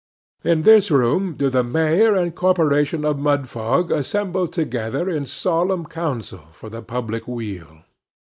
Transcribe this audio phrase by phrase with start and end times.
[0.43, 6.47] In this room do the mayor and corporation of Mudfog assemble together in solemn council
[6.53, 7.83] for the public weal.